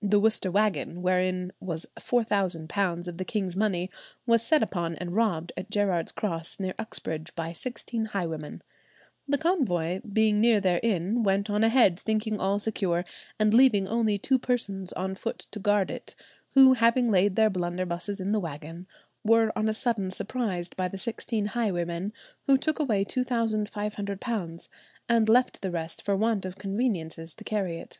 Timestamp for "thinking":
11.98-12.38